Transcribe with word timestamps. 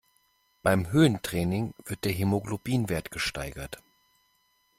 Beim 0.63 0.91
Höhentraining 0.91 1.75
wird 1.85 2.05
der 2.05 2.11
Hämoglobinwert 2.11 3.11
gesteigert. 3.11 3.83